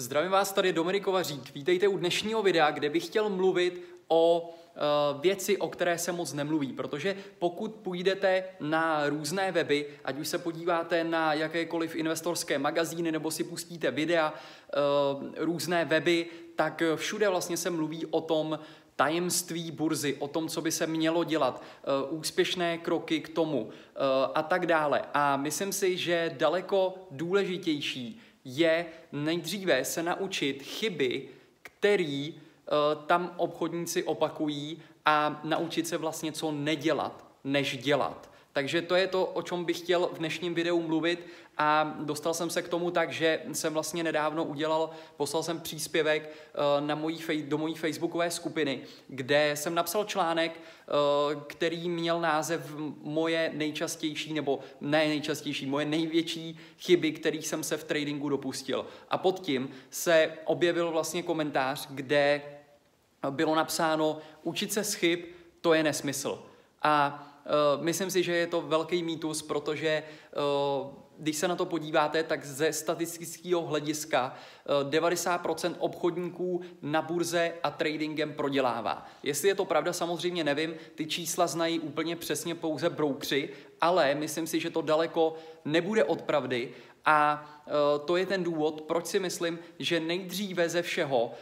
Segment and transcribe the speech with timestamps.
[0.00, 1.54] Zdravím vás tady Dominik Kovařík.
[1.54, 6.32] Vítejte u dnešního videa, kde bych chtěl mluvit o uh, věci, o které se moc
[6.32, 13.12] nemluví, protože pokud půjdete na různé weby, ať už se podíváte na jakékoliv investorské magazíny
[13.12, 16.26] nebo si pustíte videa, uh, různé weby,
[16.56, 18.58] tak všude vlastně se mluví o tom,
[18.96, 21.62] tajemství burzy, o tom, co by se mělo dělat,
[22.10, 23.70] uh, úspěšné kroky k tomu
[24.34, 25.02] a tak dále.
[25.14, 31.28] A myslím si, že daleko důležitější je nejdříve se naučit chyby,
[31.62, 38.30] který uh, tam obchodníci opakují a naučit se vlastně co nedělat, než dělat.
[38.52, 41.26] Takže to je to, o čem bych chtěl v dnešním videu mluvit
[41.62, 46.30] a dostal jsem se k tomu tak, že jsem vlastně nedávno udělal, poslal jsem příspěvek
[46.80, 52.74] uh, na mojí, do mojí facebookové skupiny, kde jsem napsal článek, uh, který měl název
[53.02, 58.86] moje nejčastější, nebo ne nejčastější, moje největší chyby, kterých jsem se v tradingu dopustil.
[59.10, 62.42] A pod tím se objevil vlastně komentář, kde
[63.30, 65.20] bylo napsáno, učit se z chyb,
[65.60, 66.42] to je nesmysl.
[66.82, 67.26] A
[67.76, 70.02] uh, myslím si, že je to velký mýtus, protože
[70.82, 74.34] uh, když se na to podíváte, tak ze statistického hlediska
[74.90, 79.06] 90% obchodníků na burze a tradingem prodělává.
[79.22, 83.48] Jestli je to pravda, samozřejmě nevím, ty čísla znají úplně přesně pouze broukři,
[83.80, 86.70] ale myslím si, že to daleko nebude od pravdy
[87.04, 87.46] a
[88.04, 91.34] to je ten důvod, proč si myslím, že nejdříve ze všeho,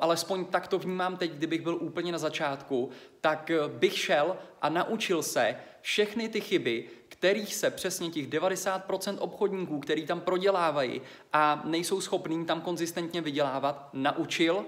[0.00, 2.90] alespoň tak to vnímám teď, kdybych byl úplně na začátku,
[3.20, 6.84] tak bych šel a naučil se všechny ty chyby,
[7.18, 11.02] kterých se přesně těch 90% obchodníků, který tam prodělávají
[11.32, 14.64] a nejsou schopní tam konzistentně vydělávat, naučil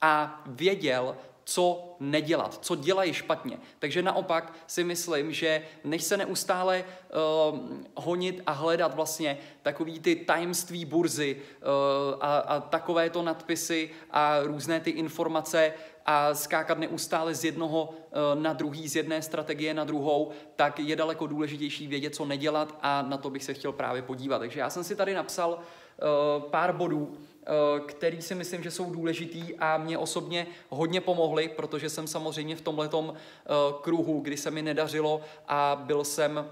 [0.00, 3.58] a věděl, co nedělat, co dělají špatně.
[3.78, 7.58] Takže naopak si myslím, že než se neustále uh,
[7.96, 14.80] honit a hledat vlastně takový ty tajemství burzy uh, a, a takovéto nadpisy a různé
[14.80, 15.72] ty informace
[16.06, 20.96] a skákat neustále z jednoho uh, na druhý, z jedné strategie na druhou, tak je
[20.96, 24.38] daleko důležitější vědět, co nedělat a na to bych se chtěl právě podívat.
[24.38, 25.64] Takže já jsem si tady napsal uh,
[26.50, 27.16] pár bodů,
[27.46, 32.56] Eh, který si myslím, že jsou důležitý a mě osobně hodně pomohly, protože jsem samozřejmě
[32.56, 33.48] v tomhletom eh,
[33.82, 36.46] kruhu, kdy se mi nedařilo a byl jsem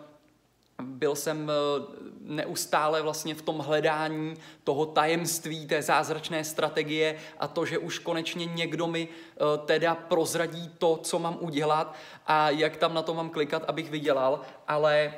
[0.82, 1.82] byl jsem eh,
[2.20, 8.46] neustále vlastně v tom hledání toho tajemství, té zázračné strategie a to, že už konečně
[8.46, 9.08] někdo mi
[9.66, 11.94] teda prozradí to, co mám udělat
[12.26, 15.14] a jak tam na to mám klikat, abych vydělal, ale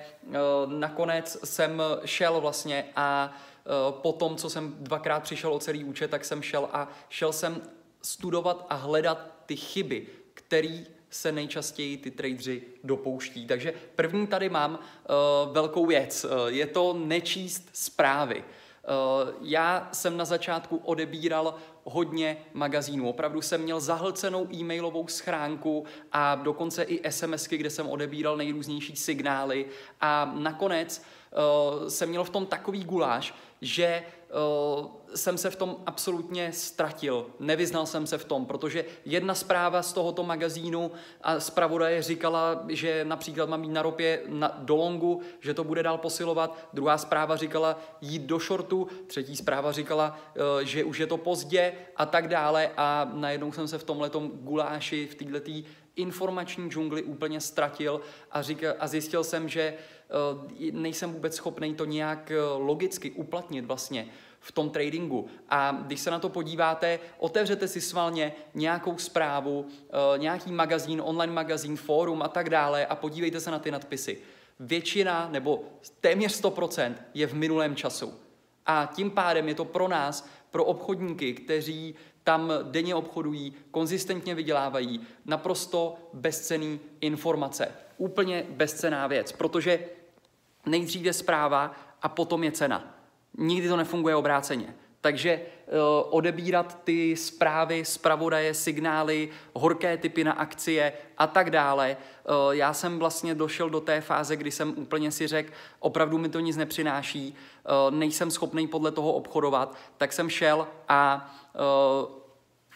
[0.66, 3.53] nakonec jsem šel vlastně a Eh,
[3.90, 7.62] po tom, co jsem dvakrát přišel o celý účet, tak jsem šel a šel jsem
[8.02, 13.46] studovat a hledat ty chyby, které se nejčastěji ty tradeři dopouští.
[13.46, 16.24] Takže první tady mám uh, velkou věc.
[16.24, 18.44] Uh, je to nečíst zprávy.
[18.44, 21.54] Uh, já jsem na začátku odebíral
[21.84, 23.08] hodně magazínů.
[23.08, 29.66] Opravdu jsem měl zahlcenou e-mailovou schránku a dokonce i SMSky, kde jsem odebíral nejrůznější signály.
[30.00, 31.04] A nakonec uh,
[31.88, 34.02] jsem měl v tom takový guláš, že
[34.80, 37.26] uh, jsem se v tom absolutně ztratil.
[37.40, 40.90] Nevyznal jsem se v tom, protože jedna zpráva z tohoto magazínu
[41.22, 45.82] a zpravodaje říkala, že například mám jít na ropě na, do longu, že to bude
[45.82, 46.58] dál posilovat.
[46.72, 48.88] Druhá zpráva říkala jít do shortu.
[49.06, 52.70] Třetí zpráva říkala, uh, že už je to pozdě a tak dále.
[52.76, 58.00] A najednou jsem se v tomhletom guláši, v této informační džungli úplně ztratil
[58.30, 59.74] a, říkal, a zjistil jsem, že
[60.34, 64.08] uh, nejsem vůbec schopný to nějak uh, logicky uplatnit vlastně
[64.40, 65.26] v tom tradingu.
[65.48, 71.32] A když se na to podíváte, otevřete si svalně nějakou zprávu, uh, nějaký magazín, online
[71.32, 74.18] magazín, fórum a tak dále a podívejte se na ty nadpisy.
[74.60, 75.64] Většina nebo
[76.00, 78.14] téměř 100% je v minulém času.
[78.66, 81.94] A tím pádem je to pro nás, pro obchodníky, kteří
[82.24, 87.68] tam denně obchodují, konzistentně vydělávají, naprosto bezcený informace.
[87.96, 89.78] Úplně bezcená věc, protože
[90.66, 92.98] nejdříve zpráva a potom je cena.
[93.38, 94.74] Nikdy to nefunguje obráceně.
[95.00, 95.40] Takže
[96.10, 101.96] odebírat ty zprávy, zpravodaje, signály, horké typy na akcie a tak dále.
[101.96, 106.28] Uh, já jsem vlastně došel do té fáze, kdy jsem úplně si řekl, opravdu mi
[106.28, 107.34] to nic nepřináší,
[107.88, 111.30] uh, nejsem schopný podle toho obchodovat, tak jsem šel a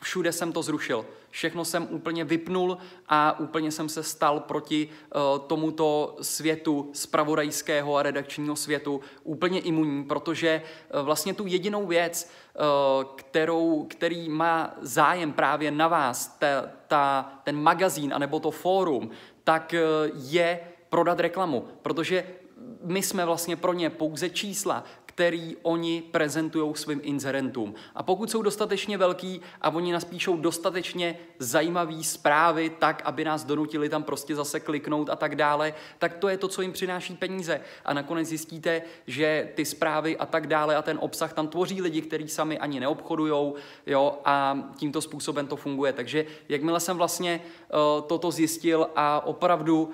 [0.03, 1.07] všude jsem to zrušil.
[1.39, 8.03] Všechno jsem úplně vypnul a úplně jsem se stal proti uh, tomuto světu, spravodajského a
[8.03, 10.63] redakčního světu, úplně imunní, protože
[10.95, 16.47] uh, vlastně tu jedinou věc, uh, kterou, který má zájem právě na vás, ta,
[16.87, 19.11] ta, ten magazín anebo to fórum,
[19.45, 19.75] tak
[20.15, 22.27] je prodat reklamu, protože
[22.85, 24.85] my jsme vlastně pro ně pouze čísla,
[25.19, 27.75] který oni prezentují svým inzerentům.
[27.95, 33.89] A pokud jsou dostatečně velký a oni naspíšou dostatečně zajímavé zprávy, tak, aby nás donutili
[33.89, 37.61] tam prostě zase kliknout a tak dále, tak to je to, co jim přináší peníze.
[37.85, 42.03] A nakonec zjistíte, že ty zprávy a tak dále a ten obsah tam tvoří lidi,
[42.03, 43.53] kteří sami ani neobchodují,
[43.87, 45.93] jo, a tímto způsobem to funguje.
[45.93, 49.91] Takže jakmile jsem vlastně uh, toto zjistil a opravdu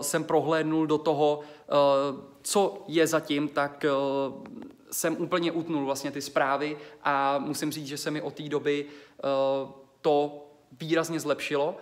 [0.00, 4.44] jsem prohlédnul do toho, uh, co je zatím, tak uh,
[4.90, 8.86] jsem úplně utnul vlastně ty zprávy a musím říct, že se mi od té doby
[10.00, 10.46] to
[10.80, 11.76] výrazně zlepšilo.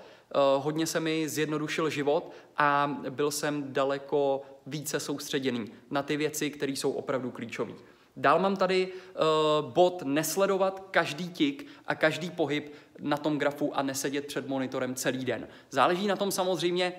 [0.57, 6.73] Hodně se mi zjednodušil život a byl jsem daleko více soustředěný na ty věci, které
[6.73, 7.73] jsou opravdu klíčové.
[8.17, 13.83] Dál mám tady uh, bod nesledovat každý tik a každý pohyb na tom grafu a
[13.83, 15.49] nesedět před monitorem celý den.
[15.71, 16.93] Záleží na tom samozřejmě,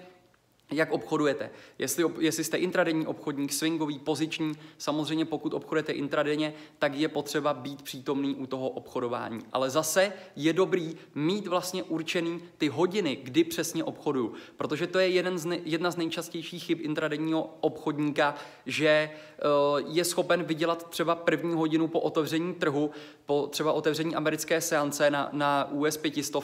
[0.71, 1.50] jak obchodujete.
[1.80, 7.81] Jestli, jestli jste intradenní obchodník, swingový, poziční, samozřejmě pokud obchodujete intradenně, tak je potřeba být
[7.81, 9.39] přítomný u toho obchodování.
[9.51, 14.33] Ale zase je dobrý mít vlastně určený ty hodiny, kdy přesně obchoduju.
[14.57, 20.06] Protože to je jeden z ne, jedna z nejčastějších chyb intradenního obchodníka, že uh, je
[20.06, 22.92] schopen vydělat třeba první hodinu po otevření trhu,
[23.25, 26.36] po třeba otevření americké seance na, na US 500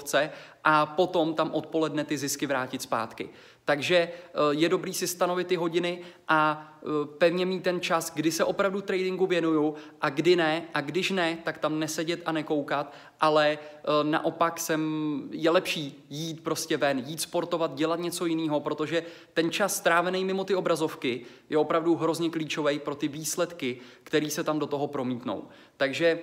[0.64, 3.30] a potom tam odpoledne ty zisky vrátit zpátky.
[3.66, 4.12] Takže eh,
[4.52, 6.86] je dobrý si stanovit ty hodiny a eh,
[7.18, 10.66] pevně mít ten čas, kdy se opravdu tradingu věnuju a kdy ne.
[10.74, 14.82] A když ne, tak tam nesedět a nekoukat, ale eh, naopak jsem,
[15.32, 19.04] je lepší jít prostě ven, jít sportovat, dělat něco jiného, protože
[19.34, 24.44] ten čas strávený mimo ty obrazovky je opravdu hrozně klíčový pro ty výsledky, které se
[24.44, 25.48] tam do toho promítnou.
[25.78, 26.20] Takže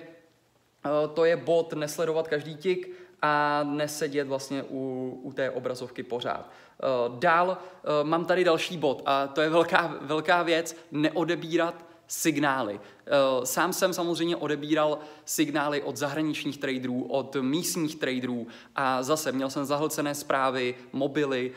[1.13, 6.49] to je bod nesledovat každý tik a nesedět vlastně u, u té obrazovky pořád.
[6.49, 6.85] Eh,
[7.19, 12.79] dál eh, mám tady další bod a to je velká, velká věc, neodebírat signály.
[12.79, 13.11] Eh,
[13.45, 19.65] sám jsem samozřejmě odebíral signály od zahraničních traderů, od místních traderů a zase měl jsem
[19.65, 21.51] zahlcené zprávy, mobily,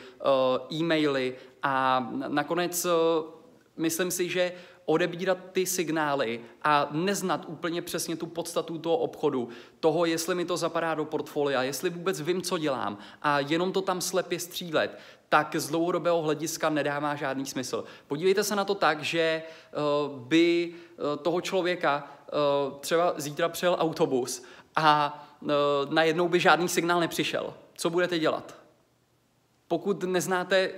[0.73, 2.87] e-maily a nakonec
[3.77, 4.51] myslím si, že
[4.89, 9.49] odebírat ty signály a neznat úplně přesně tu podstatu toho obchodu,
[9.79, 13.81] toho, jestli mi to zapadá do portfolia, jestli vůbec vím, co dělám a jenom to
[13.81, 14.99] tam slepě střílet,
[15.29, 17.83] tak z dlouhodobého hlediska nedává žádný smysl.
[18.07, 22.07] Podívejte se na to tak, že uh, by uh, toho člověka
[22.67, 24.43] uh, třeba zítra přijel autobus
[24.75, 25.23] a
[25.89, 27.53] najednou by žádný signál nepřišel.
[27.75, 28.56] Co budete dělat?
[29.67, 30.71] Pokud neznáte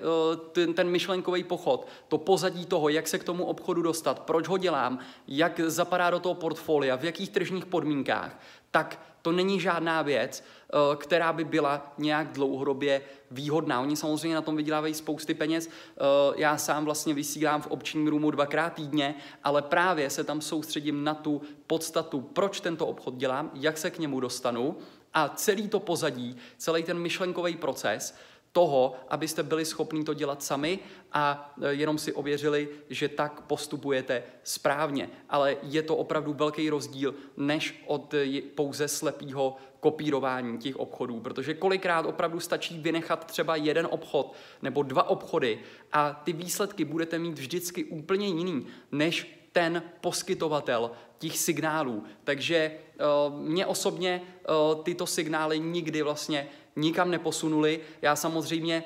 [0.52, 4.58] ten, ten myšlenkový pochod, to pozadí toho, jak se k tomu obchodu dostat, proč ho
[4.58, 8.40] dělám, jak zapadá do toho portfolia, v jakých tržních podmínkách,
[8.72, 13.02] tak to není žádná věc, eh, která by byla nějak dlouhodobě
[13.32, 13.82] výhodná.
[13.82, 15.70] Oni samozřejmě na tom vydělávají spousty peněz.
[15.70, 16.02] Eh,
[16.36, 21.14] já sám vlastně vysílám v občním roomu dvakrát týdně, ale právě se tam soustředím na
[21.14, 24.78] tu podstatu, proč tento obchod dělám, jak se k němu dostanu
[25.14, 28.16] a celý to pozadí, celý ten myšlenkový proces,
[28.52, 30.80] toho, abyste byli schopni to dělat sami
[31.14, 35.10] a e, jenom si ověřili, že tak postupujete správně.
[35.30, 41.54] Ale je to opravdu velký rozdíl než od e, pouze slepého kopírování těch obchodů, protože
[41.54, 45.60] kolikrát opravdu stačí vynechat třeba jeden obchod nebo dva obchody
[45.92, 52.04] a ty výsledky budete mít vždycky úplně jiný než ten poskytovatel těch signálů.
[52.24, 57.80] Takže uh, mě osobně uh, tyto signály nikdy vlastně nikam neposunuli.
[58.02, 58.84] Já samozřejmě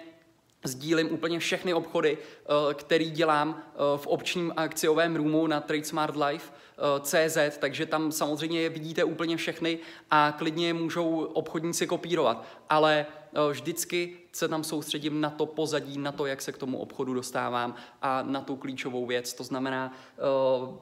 [0.64, 6.52] sdílím úplně všechny obchody, eh, který dělám eh, v občním akciovém roomu na TradeSmart Life
[6.52, 9.80] eh, CZ, takže tam samozřejmě je vidíte úplně všechny
[10.12, 13.06] a klidně je můžou obchodníci kopírovat, ale
[13.52, 17.76] vždycky se tam soustředím na to pozadí, na to, jak se k tomu obchodu dostávám
[18.02, 19.34] a na tu klíčovou věc.
[19.34, 19.94] To znamená,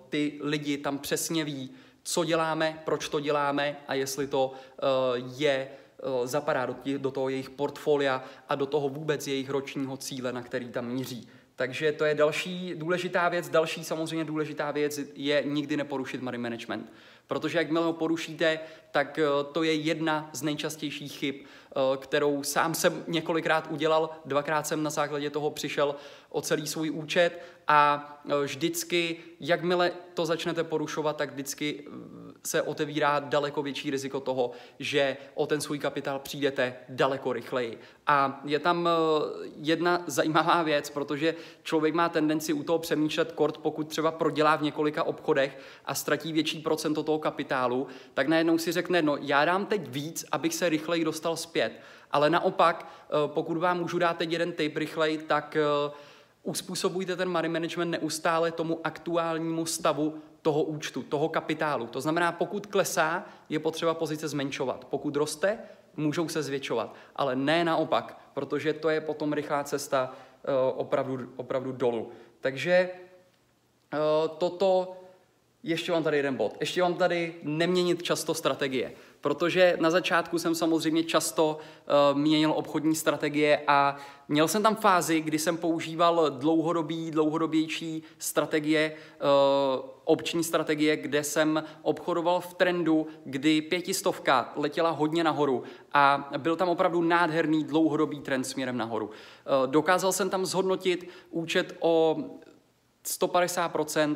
[0.09, 1.71] ty lidi tam přesně ví,
[2.03, 4.53] co děláme, proč to děláme a jestli to
[5.37, 5.67] je
[6.03, 10.41] Eh, zapadá do, do toho jejich portfolia a do toho vůbec jejich ročního cíle, na
[10.41, 11.27] který tam míří.
[11.55, 13.49] Takže to je další důležitá věc.
[13.49, 16.93] Další samozřejmě důležitá věc je nikdy neporušit money management.
[17.31, 18.59] Protože jakmile ho porušíte,
[18.91, 24.09] tak eh, to je jedna z nejčastějších chyb, eh, kterou sám jsem několikrát udělal.
[24.25, 25.95] Dvakrát jsem na základě toho přišel
[26.29, 31.83] o celý svůj účet a vždycky, jakmile to začnete porušovat, tak vždycky
[32.43, 37.79] se otevírá daleko větší riziko toho, že o ten svůj kapitál přijdete daleko rychleji.
[38.07, 38.91] A je tam eh,
[39.55, 44.61] jedna zajímavá věc, protože člověk má tendenci u toho přemýšlet kort, pokud třeba prodělá v
[44.61, 49.65] několika obchodech a ztratí větší procento toho kapitálu, tak najednou si řekne, no já dám
[49.65, 51.79] teď víc, abych se rychleji dostal zpět.
[52.11, 55.91] Ale naopak, eh, pokud vám můžu dát teď jeden tip rychleji, tak eh,
[56.43, 61.87] uspůsobujte ten money management neustále tomu aktuálnímu stavu toho účtu, toho kapitálu.
[61.87, 64.85] To znamená, pokud klesá, je potřeba pozice zmenšovat.
[64.85, 65.59] Pokud roste,
[65.97, 71.71] můžou se zvětšovat, ale ne naopak, protože to je potom rychlá cesta uh, opravdu, opravdu
[71.71, 72.11] dolů.
[72.41, 72.89] Takže
[73.93, 75.00] uh, toto,
[75.63, 78.91] ještě mám tady jeden bod, ještě mám tady neměnit často strategie
[79.21, 85.21] protože na začátku jsem samozřejmě často uh, měnil obchodní strategie a měl jsem tam fázi,
[85.21, 93.61] kdy jsem používal dlouhodobý, dlouhodobější strategie, uh, obční strategie, kde jsem obchodoval v trendu, kdy
[93.61, 95.63] pětistovka letěla hodně nahoru
[95.93, 99.05] a byl tam opravdu nádherný dlouhodobý trend směrem nahoru.
[99.05, 102.17] Uh, dokázal jsem tam zhodnotit účet o
[103.05, 104.15] 150%,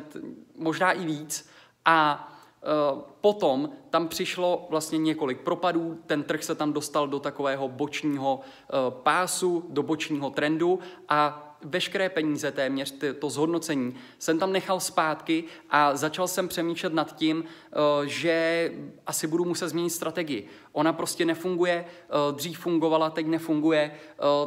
[0.56, 1.48] možná i víc
[1.84, 2.28] a
[2.66, 8.40] Eh, potom tam přišlo vlastně několik propadů, ten trh se tam dostal do takového bočního
[8.40, 10.78] eh, pásu, do bočního trendu
[11.08, 17.16] a veškeré peníze téměř, to zhodnocení, jsem tam nechal zpátky a začal jsem přemýšlet nad
[17.16, 17.76] tím, eh,
[18.08, 18.72] že
[19.06, 20.46] asi budu muset změnit strategii.
[20.72, 21.84] Ona prostě nefunguje,
[22.32, 23.94] dřív fungovala, teď nefunguje,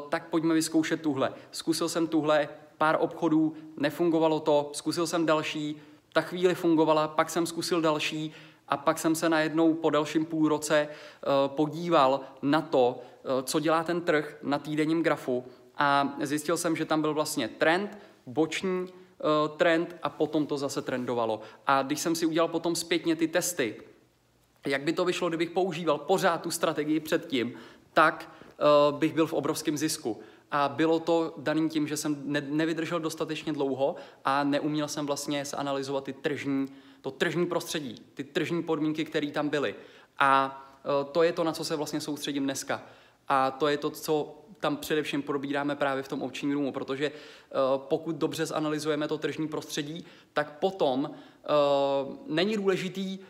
[0.10, 1.34] tak pojďme vyzkoušet tuhle.
[1.52, 2.50] Zkusil jsem tuhle,
[2.80, 5.82] pár obchodů, nefungovalo to, zkusil jsem další,
[6.14, 8.34] ta chvíli fungovala, pak jsem zkusil další
[8.68, 13.60] a pak jsem se najednou po dalším půl roce eh, podíval na to, eh, co
[13.60, 15.46] dělá ten trh na týdenním grafu
[15.78, 20.82] a zjistil jsem, že tam byl vlastně trend, boční eh, trend a potom to zase
[20.82, 21.42] trendovalo.
[21.68, 23.76] A když jsem si udělal potom zpětně ty testy,
[24.66, 27.54] jak by to vyšlo, kdybych používal pořád tu strategii předtím,
[27.94, 28.32] tak
[28.92, 30.20] bych byl v obrovském zisku.
[30.52, 35.46] A bylo to daným tím, že jsem ne, nevydržel dostatečně dlouho a neuměl jsem vlastně
[35.46, 36.68] zanalizovat ty tržní,
[37.02, 39.76] to tržní prostředí, ty tržní podmínky, které tam byly.
[40.20, 40.62] A
[41.02, 42.82] e, to je to, na co se vlastně soustředím dneska.
[43.28, 47.12] A to je to, co tam především probíráme právě v tom občním roomu, protože e,
[47.78, 51.12] pokud dobře zanalizujeme to tržní prostředí, tak potom
[51.50, 53.26] uh, není důležitý uh,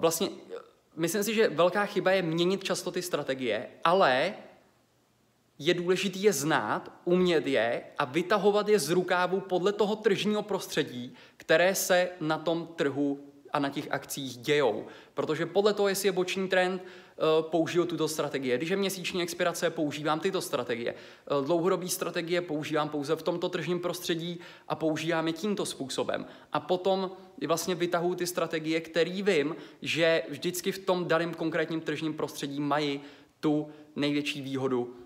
[0.00, 0.28] vlastně,
[0.96, 4.34] myslím si, že velká chyba je měnit často ty strategie, ale
[5.58, 11.14] je důležité je znát, umět je a vytahovat je z rukávu podle toho tržního prostředí,
[11.36, 14.86] které se na tom trhu a na těch akcích dějou.
[15.14, 18.56] Protože podle toho, jestli je boční trend, eh, použiju tuto strategie.
[18.56, 20.94] Když je měsíční expirace, používám tyto strategie.
[20.94, 26.26] Eh, dlouhodobý strategie používám pouze v tomto tržním prostředí a používám je tímto způsobem.
[26.52, 27.10] A potom
[27.46, 33.00] vlastně vytahuji ty strategie, které vím, že vždycky v tom daném konkrétním tržním prostředí mají
[33.40, 35.01] tu největší výhodu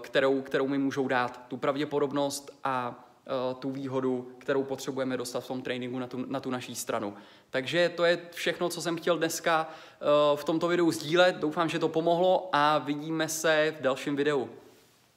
[0.00, 5.48] kterou, kterou mi můžou dát, tu pravděpodobnost a eh, tu výhodu, kterou potřebujeme dostat v
[5.48, 7.14] tom tréninku na tu, na tu naší stranu.
[7.50, 11.36] Takže to je všechno, co jsem chtěl dneska eh, v tomto videu sdílet.
[11.36, 14.48] Doufám, že to pomohlo a vidíme se v dalším videu.